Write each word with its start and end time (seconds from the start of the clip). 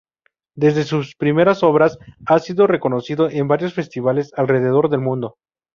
Desde 0.55 0.83
sus 0.83 1.13
primeras 1.15 1.61
obras, 1.61 1.99
ha 2.25 2.39
sido 2.39 2.65
reconocido 2.65 3.29
en 3.29 3.47
varios 3.47 3.75
festivales 3.75 4.31
alrededor 4.35 4.89
del 4.89 5.01
mundo. 5.01 5.37